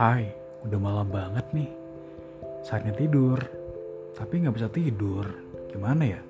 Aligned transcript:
Hai, 0.00 0.32
udah 0.64 0.80
malam 0.80 1.12
banget 1.12 1.44
nih. 1.52 1.68
Saatnya 2.64 2.96
tidur, 2.96 3.36
tapi 4.16 4.40
nggak 4.40 4.56
bisa 4.56 4.72
tidur. 4.72 5.28
Gimana 5.68 6.16
ya? 6.16 6.20